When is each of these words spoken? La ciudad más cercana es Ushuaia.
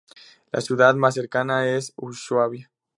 La 0.51 0.61
ciudad 0.61 0.95
más 0.95 1.13
cercana 1.13 1.67
es 1.75 1.93
Ushuaia. 1.95 2.71